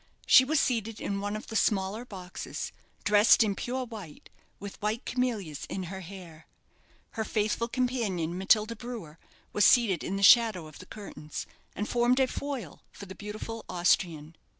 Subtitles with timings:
[0.25, 2.71] She was seated in one of the smaller boxes,
[3.03, 6.47] dressed in pure white, with white camellias in her hair.
[7.11, 9.19] Her faithful companion, Matilda Brewer,
[9.53, 11.45] was seated in the shadow of the curtains,
[11.75, 14.35] and formed a foil for the beautiful Austrian.